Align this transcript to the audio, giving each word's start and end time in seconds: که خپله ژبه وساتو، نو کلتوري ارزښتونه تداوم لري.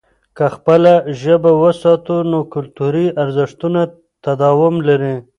که 0.37 0.45
خپله 0.55 0.93
ژبه 1.21 1.51
وساتو، 1.61 2.15
نو 2.31 2.39
کلتوري 2.53 3.07
ارزښتونه 3.23 3.81
تداوم 4.23 4.75
لري. 4.87 5.15